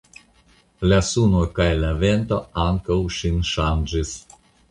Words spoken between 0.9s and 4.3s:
La suno kaj la vento ankaŭ ŝin ŝanĝis.